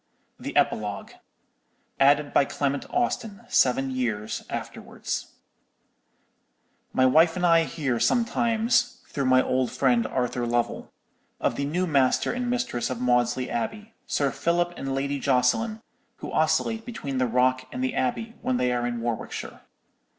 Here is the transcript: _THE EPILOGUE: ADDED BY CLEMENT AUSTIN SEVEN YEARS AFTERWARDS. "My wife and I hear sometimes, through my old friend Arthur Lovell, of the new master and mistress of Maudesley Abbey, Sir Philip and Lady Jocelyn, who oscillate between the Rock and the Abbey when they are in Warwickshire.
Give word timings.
_THE 0.43 0.57
EPILOGUE: 0.57 1.13
ADDED 1.99 2.33
BY 2.33 2.45
CLEMENT 2.45 2.85
AUSTIN 2.89 3.41
SEVEN 3.47 3.91
YEARS 3.91 4.43
AFTERWARDS. 4.49 5.35
"My 6.91 7.05
wife 7.05 7.35
and 7.35 7.45
I 7.45 7.65
hear 7.65 7.99
sometimes, 7.99 9.03
through 9.09 9.27
my 9.27 9.43
old 9.43 9.71
friend 9.71 10.07
Arthur 10.07 10.47
Lovell, 10.47 10.91
of 11.39 11.55
the 11.55 11.65
new 11.65 11.85
master 11.85 12.31
and 12.33 12.49
mistress 12.49 12.89
of 12.89 12.97
Maudesley 12.99 13.47
Abbey, 13.47 13.93
Sir 14.07 14.31
Philip 14.31 14.73
and 14.75 14.95
Lady 14.95 15.19
Jocelyn, 15.19 15.83
who 16.15 16.31
oscillate 16.31 16.83
between 16.83 17.19
the 17.19 17.27
Rock 17.27 17.67
and 17.71 17.83
the 17.83 17.93
Abbey 17.93 18.33
when 18.41 18.57
they 18.57 18.71
are 18.73 18.87
in 18.87 19.01
Warwickshire. 19.01 19.61